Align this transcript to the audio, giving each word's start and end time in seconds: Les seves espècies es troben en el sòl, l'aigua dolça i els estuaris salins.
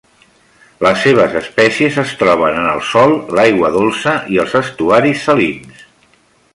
Les 0.85 1.01
seves 1.07 1.35
espècies 1.41 1.99
es 2.05 2.15
troben 2.23 2.57
en 2.63 2.71
el 2.71 2.83
sòl, 2.95 3.13
l'aigua 3.41 3.73
dolça 3.79 4.17
i 4.37 4.43
els 4.45 4.59
estuaris 4.65 5.23
salins. 5.29 5.89